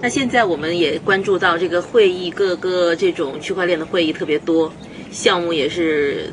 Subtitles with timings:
[0.00, 4.70] 那现在我们也关注到这个会议，各个这种区块链的会议特别多，
[5.10, 6.30] 项目也是，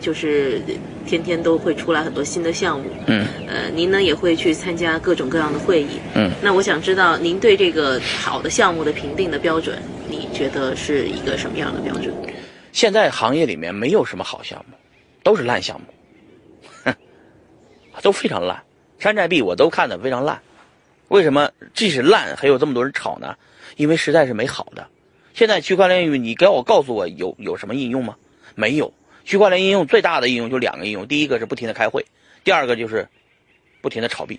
[0.00, 0.60] 就是
[1.06, 2.86] 天天都会出来很多新的项目。
[3.06, 3.26] 嗯。
[3.46, 6.00] 呃，您呢也会去参加各种各样的会议。
[6.14, 6.30] 嗯。
[6.42, 9.78] 那我想知道，您对这个好的项目的评定的标准，
[10.08, 12.12] 你觉得是一个什么样的标准？
[12.72, 14.76] 现在行业里面没有什么好项目，
[15.22, 15.86] 都是烂项目，
[16.82, 16.94] 哼，
[18.02, 18.60] 都非常烂。
[18.98, 20.40] 山寨币我都看的非常烂。
[21.08, 23.36] 为什么即使烂还有这么多人炒呢？
[23.76, 24.88] 因为实在是没好的。
[25.34, 28.16] 现在区块链应用，你给我告诉我有有什么应用吗？
[28.54, 28.92] 没有。
[29.24, 32.04] 区块链应用最大的应用就两个应用，第一个是不停的开会，
[32.44, 33.08] 第二个就是
[33.80, 34.38] 不停的炒币，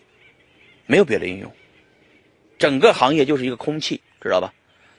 [0.85, 1.51] 没有别的应用。
[2.57, 4.53] 整个行业就是一个空气，知道吧？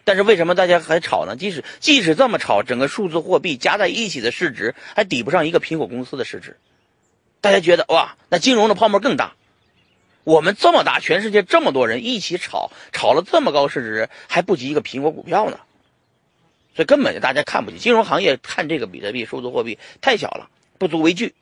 [0.05, 1.35] 但是为什么大家还炒呢？
[1.37, 6.59] 即使即使这么炒，整个数字货币加在一起的市值还抵不上一个苹果公司的市值。
[7.41, 9.35] 大家觉得哇，那金融的泡沫更大。
[10.27, 15.61] 我们这么大，全世界这么多人一起炒，炒了这么高市值，还不及一个苹果股票呢，
[16.75, 21.33] 所以根本就大家看不起金融行业，看这个比特币、数字货币太小了，不足为惧，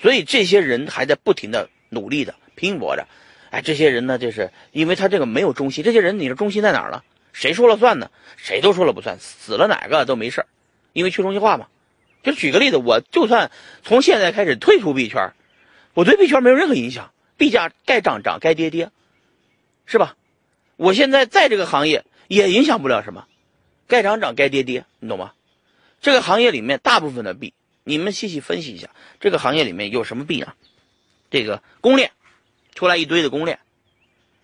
[0.00, 3.08] 所以这些人还在不停的努力的拼搏着，
[3.50, 7.02] 哎，这些人呢，就是因为他这个没有中心，这些人你的中心在哪儿呢？
[7.32, 8.08] 谁说了算呢？
[8.36, 10.46] 谁都说了不算，死了哪个都没事
[10.92, 11.66] 因为去中心化嘛。
[12.22, 13.50] 就举个例子，我就算
[13.82, 15.32] 从现在开始退出币圈，
[15.94, 17.10] 我对币圈没有任何影响。
[17.38, 18.90] 币价该涨涨，该跌跌，
[19.86, 20.16] 是吧？
[20.76, 23.26] 我现在在这个行业也影响不了什么，
[23.86, 25.32] 该涨涨，该跌跌，你懂吗？
[26.00, 30.54] 这个行业里面大部分的币，你们细细分析一下，这个行业里面有什么币啊？
[31.30, 32.10] 这个公链
[32.74, 33.60] 出来一堆的公链，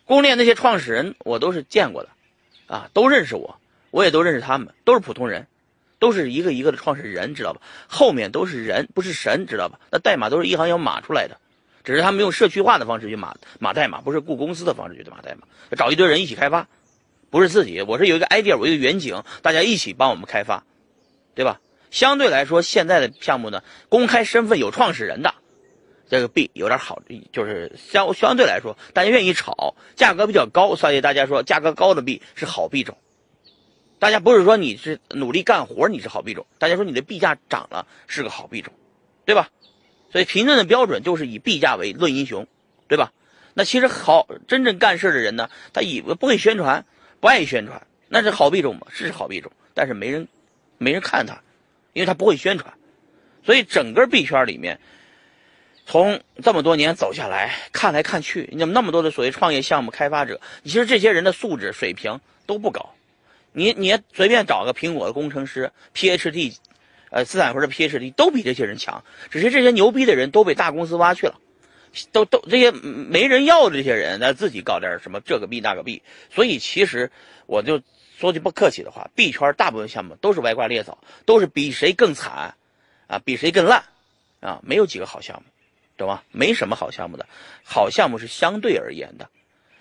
[0.07, 2.11] 公链那些创始人我都是见过的，
[2.67, 3.59] 啊，都认识我，
[3.91, 5.47] 我也都认识他们，都是普通人，
[5.99, 7.61] 都是一个一个的创始人，知道吧？
[7.89, 9.81] 后面都是人，不是神，知道吧？
[9.91, 11.41] 那代码都是一行行码出来的。
[11.85, 15.47] 只是他们用社区化的方式去码码代码，不是雇公司的方式去码代码，
[15.77, 16.67] 找一堆人一起开发，
[17.31, 17.83] 不是自己。
[17.83, 20.65] 我是有一个 idea，我一个远景，大家一起帮我们开发，
[21.35, 21.61] 对吧？
[21.91, 25.35] 相对来说，现在的项目呢，公开身份有创始人的
[26.09, 27.03] 这个币有点好，
[27.33, 32.97] 就是相相对来说，大家愿意炒，价格比较高，所以大家说价格高的币是好币种。
[34.01, 38.73] 大家不是说你是努力干活你是好币种，大家说你的币价涨了是个好币种，
[39.25, 39.51] 对吧？
[40.15, 42.47] 所以评论的标准就是以币价为论英雄，
[42.87, 43.13] 对吧？
[43.53, 46.87] 那其实好真正干事的人呢，他以为不会宣传，
[47.19, 48.87] 不爱宣传，那是好币种吗？
[48.93, 50.29] 是好币种，但是没人，
[50.79, 51.43] 没人看他，
[51.95, 52.73] 因为他不会宣传。
[53.45, 54.79] 所以整个币圈里面，
[55.85, 62.95] 从这么多年走下来看来看去，你那么多的所谓创业项目开发者，其实这些人的素质水平都不高。
[63.51, 66.57] 你你随便找个苹果的工程师，PhD。
[67.15, 71.39] 呃，斯坦福的 PhD 都比这些人强，只是这些牛逼的人都被大公司挖去了，
[72.11, 76.03] 都都这些没人要的这些人，他自己搞点什么这个币那个币。
[76.35, 77.13] 所以其实
[77.47, 77.81] 我就
[78.19, 82.57] 说句不客气的话，币圈大部分项目都是歪瓜裂枣，都是比谁更惨，
[83.07, 83.85] 啊，比谁更烂，
[84.41, 85.45] 啊，没有几个好项目，
[85.97, 86.21] 懂吗？
[86.33, 87.29] 没什么好项目的，
[87.63, 89.31] 好项目是相对而言的，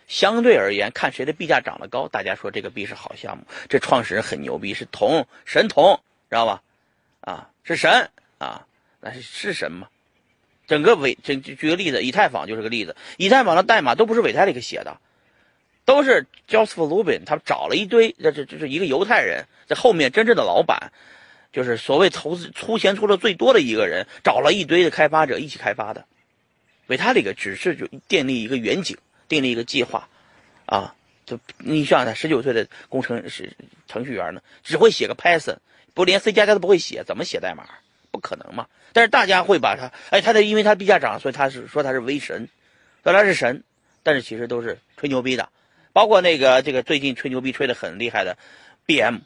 [0.08, 6.00] 相对而言看谁的币价涨得高，大家说这个币是好项目，这创始人很牛逼，是铜神童，
[6.30, 6.62] 知道吧？
[7.24, 8.68] 啊，是神啊，
[9.00, 9.88] 那是是神吗？
[10.68, 12.98] 整个伪，举举个例子，以太坊就是个例子。
[13.16, 14.98] 以太坊的代码都不是维泰利克写的，
[15.86, 20.92] 都是 Joseph Lubin，他找了一堆，这这这是一个犹太人，在后面真正的老板，
[21.54, 26.06] 就是所谓投资出钱出的最多的一个人，找了一堆的开发者一起开发的。
[26.88, 28.98] 维泰利克只是就建立一个远景，
[29.30, 30.10] 订立一个计划，
[30.66, 30.94] 啊，
[31.26, 33.54] 就你想想，十九岁的工程师
[33.88, 35.58] 程序员呢，只会写个 Python。
[35.94, 37.66] 不连 C 加加都不会写，怎么写代码？
[38.12, 38.68] 不可能嘛！
[38.94, 42.48] 但是大家会把他，哎，他的因为他币价涨，所以他是说他是威神，
[43.04, 43.64] 说他是神，
[44.04, 45.50] 但是其实都是吹牛逼的。
[45.94, 48.38] 包括那个这个最近吹牛逼吹的很厉害的
[48.86, 49.22] BM，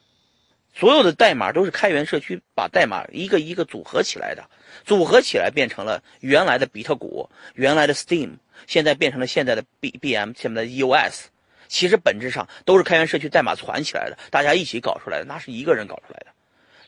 [0.74, 4.50] 所有的代码都是开源社区把代码一个一个组合起来的，
[4.86, 11.26] 组合起来变成了原来的比特谷，原来的 Steam，现在变成了现在的 B BM，现在的 EOS。
[11.68, 16.28] 其实本质上都是开源社区代码传起来的，大家一起搞出来的，那是一个人搞出来的。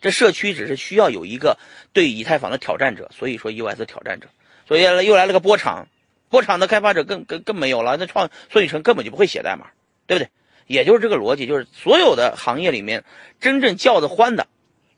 [0.01, 1.57] 这社区只是需要有一个
[1.93, 4.27] 对以太坊的挑战者，所以说 EOS 挑战者，
[4.67, 5.87] 所以又来了个波场，
[6.29, 9.67] 波场的开发者更更更没有了，那创孙宇晨根本就不会写代码，
[10.07, 10.29] 对不对？
[10.67, 13.03] 也就是这个逻辑，就是所有的行业里面
[13.41, 14.47] 真正叫得欢的，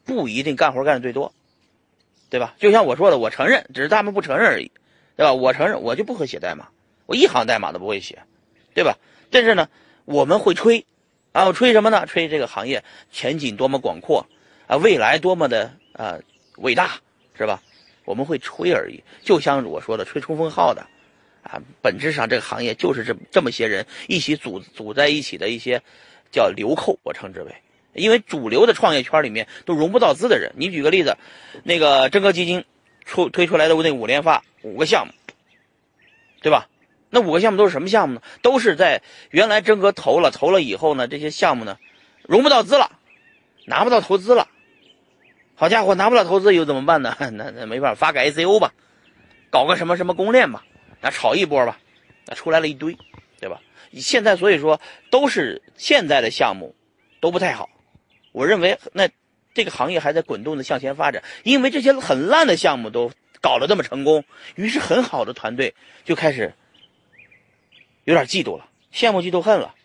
[0.03, 1.33] 不一定干活干的最多，
[2.29, 2.55] 对吧？
[2.59, 4.71] 就像我说的，我承认，只是他们不承认而已，
[5.15, 5.33] 对吧？
[5.33, 6.67] 我承认，我就不会写代码，
[7.05, 8.23] 我一行代码都不会写，
[8.73, 8.97] 对吧？
[9.31, 9.69] 但是呢，
[10.05, 10.85] 我们会吹，
[11.31, 12.05] 啊，我吹什么呢？
[12.05, 14.27] 吹这个行业前景多么广阔。
[14.71, 16.17] 啊，未来多么的啊
[16.59, 16.91] 伟大，
[17.37, 17.61] 是吧？
[18.05, 20.87] 我们会吹而已，就像我说的吹冲锋号的，
[21.43, 25.81] 啊，本质上这个行业就是这这么些人一起组组在一起的一些
[26.31, 27.53] 叫流寇，我称之为，
[27.95, 30.53] 因为主流的创业圈里面都融不到资的人。
[30.55, 31.17] 你举个例子，
[31.65, 32.63] 那个真格基金
[33.03, 35.13] 出推出来的那五连发五个项目，
[36.41, 36.69] 对吧？
[37.09, 38.21] 那五个项目都是什么项目呢？
[38.41, 39.01] 都是在
[39.31, 41.77] 原来真格投了，投了以后呢，这些项目呢
[42.23, 42.89] 融不到资了，
[43.65, 44.47] 拿不到投资了。
[45.55, 47.15] 好家伙，拿不到投资又怎么办呢？
[47.33, 48.73] 那那没办法，发个 ICO 吧，
[49.51, 50.63] 搞个什么什么公链吧，
[51.01, 51.79] 那炒一波吧，
[52.25, 52.97] 那出来了一堆，
[53.39, 53.61] 对吧？
[53.93, 54.81] 现在所以说
[55.11, 56.75] 都是现在的项目
[57.19, 57.69] 都不太好，
[58.31, 59.07] 我认为那
[59.53, 64.23] 这个行业还在滚动的向前发展，因为这些很烂的项目都搞得这么成功，
[64.55, 65.75] 于是很好的团队
[66.05, 66.53] 就开始
[68.05, 69.75] 有点嫉妒了，羡慕嫉妒恨了，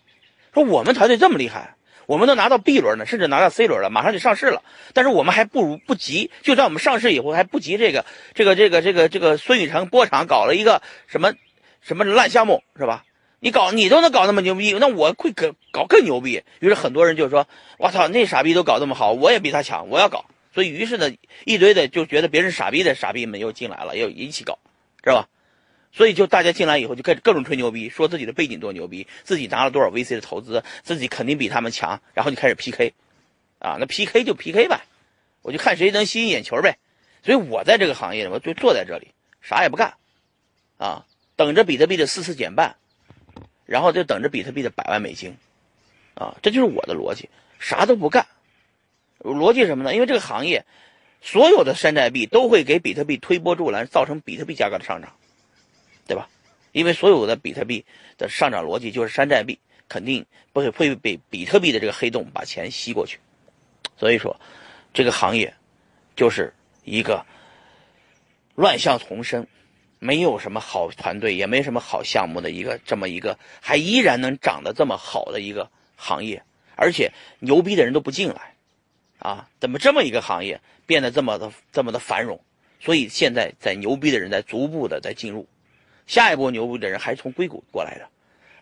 [0.55, 1.76] 说我们团队这么厉害。
[2.07, 4.63] 我们都拿到 B 轮了，甚至拿到 C 轮了，马上就上市了。
[4.95, 7.77] 但是我们还不如不急，就算我们上市以后还不急。
[7.77, 8.05] 这个
[8.35, 11.35] 这个这个这个这个孙宇成波场搞了一个什么
[11.83, 13.05] 什么烂项目是吧？
[13.39, 16.43] 你搞你都能搞那么牛逼，那我会搞搞更牛逼。
[16.61, 20.25] 于是很多人就说：“我操，那傻逼都搞这么好，我也比他强，我要搞。”
[20.55, 21.11] 所以于是呢，
[21.45, 24.59] 一堆的就觉得别人傻逼的傻逼们又进来了，又一起搞，
[25.03, 25.29] 知道吧？
[25.97, 32.93] 所以就大家进来以后就开始各种吹牛逼，说自己的背景多牛逼，自己拿了多少 VC 的投资，自己肯定比他们强，然后就开始 PK，
[33.61, 34.83] 啊，那 PK 就 PK 呗，
[35.41, 36.77] 我就看谁能吸引眼球呗。
[37.23, 39.09] 所以我在这个行业，我就坐在这里，
[39.41, 39.95] 啥也不干，
[40.77, 42.77] 啊，等着比特币的四次减半，
[43.65, 45.35] 然后就等着比特币的百万美金，
[46.15, 48.27] 啊，这就是我的逻辑，啥都不干。
[49.21, 49.95] 逻辑什么呢？
[49.95, 50.67] 因为这个行业，
[51.23, 55.15] 所有的山寨币都会给比特币推波助澜，造成比特币价格的上涨。
[56.07, 56.29] 对吧？
[56.73, 57.85] 因为所有的比特币
[58.19, 59.59] 的上涨逻辑就是山寨币
[59.89, 63.19] 肯定不会会被比特币的这个黑洞把钱吸过去，
[63.97, 64.39] 所以说
[64.93, 65.55] 这个行业
[66.15, 66.53] 就是
[66.85, 67.25] 一个
[68.55, 69.47] 乱象丛生，
[69.99, 76.43] 没有什么好团队，也没什么好项目的一个这么一个还依然能涨得这么好的一个行业，
[76.75, 78.55] 而且牛逼的人都不进来
[79.19, 79.49] 啊！
[79.61, 82.39] 怎么这么一个行业变得这么的这么的繁荣？
[82.81, 85.49] 所以现在在牛逼的人在逐步的在进入。
[86.07, 88.09] 下一波牛逼的人还是从硅谷过来的，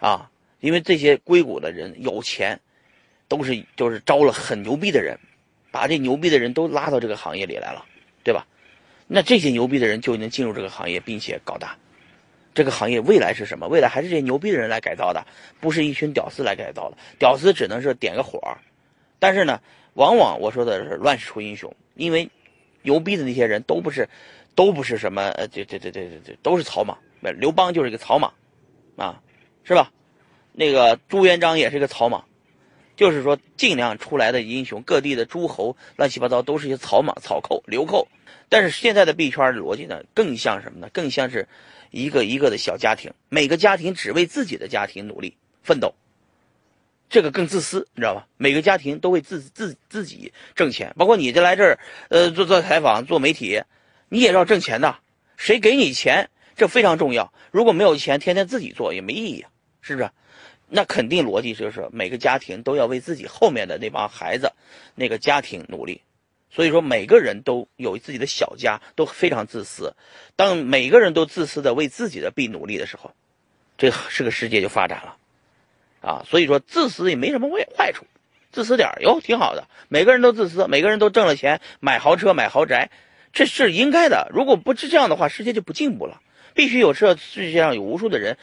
[0.07, 0.31] 啊，
[0.61, 2.59] 因为这些硅谷的人有钱，
[3.29, 5.19] 都是就是招了很牛逼的人，
[5.71, 7.85] 把这牛逼的人都拉到这个行业里来了，
[8.23, 8.47] 对吧？
[9.07, 11.77] 那这些牛逼的人就能进入这个行业，并且搞大。
[12.55, 13.67] 这个行业未来是什么？
[13.69, 15.27] 未来还是这些牛逼的人来改造的，
[15.61, 16.97] 不是一群屌丝来改造的。
[17.19, 18.41] 屌丝只能是点个火，
[19.19, 19.61] 但是呢，
[19.95, 22.31] 往往我说的是乱世出英雄，因为
[22.83, 24.09] 牛逼的那些人都不是，
[24.55, 26.97] 都不是什么呃，这这这这这这都是草莽。
[27.33, 28.33] 刘邦就是一个草莽，
[28.97, 29.21] 啊，
[29.63, 29.91] 是吧？
[30.53, 32.25] 那个朱元璋也是一个草莽，
[32.97, 38.07] 就是说尽量出来的英雄，各地的诸侯乱七八糟都是一些草莽、草寇、流寇。
[38.49, 40.89] 但是现在的币圈逻辑呢，更像什么呢？
[40.93, 41.49] 更像是
[41.91, 45.95] 一个一个的小家庭，每个家庭只为自己的家庭努力奋斗，
[47.09, 48.29] 这个更自私，你知道吧？
[48.37, 51.79] 每个家庭都为自自自己挣钱，包括你这来这儿，
[52.11, 53.63] 呃，做做采访、做媒体，
[54.09, 54.99] 你也要挣钱的，
[55.37, 56.31] 谁给你钱？
[56.57, 57.33] 这非常重要。
[57.51, 59.45] 如果没有钱，天天自己做也没意义，
[59.81, 60.11] 是不是？
[60.69, 64.53] 那肯定逻辑就是每个家庭都要为自己后面的那帮孩子、
[64.95, 66.01] 那个家庭努力。
[66.51, 69.95] 所以说，每个人都有自己的小家，都非常自私。
[70.37, 73.13] 当每个人都自私的为自己的币努力的时候，
[73.77, 75.17] 这是个世界就发展了，
[76.01, 76.25] 啊！
[76.29, 78.07] 所以说，自私也没什么坏坏处，
[78.53, 79.67] 自私点哟挺好的。
[79.89, 82.91] 每个人都自私，每个人都挣了钱买豪车买豪宅，
[83.33, 84.31] 这是应该的。
[84.33, 86.21] 如果不是这样的话，世界就不进步了。
[86.55, 88.37] 必须有这世界上有无数的人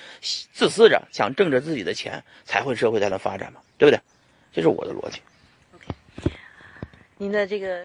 [0.53, 3.99] 自私着想挣着自己的钱，才会社会才能发展嘛，对不对？
[4.51, 5.21] 这是我的逻辑。
[7.17, 7.79] 您的这个。